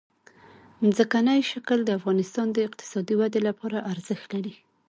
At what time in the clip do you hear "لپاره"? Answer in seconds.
3.47-3.85